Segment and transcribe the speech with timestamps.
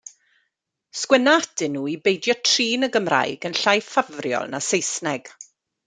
[1.01, 5.33] Sgwenna atyn nhw i beidio trin y Gymraeg yn llai ffafriol na Saesneg.